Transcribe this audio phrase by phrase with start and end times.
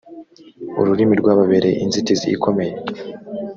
[0.81, 2.73] ururimi rwababereye inzitizi ikomeye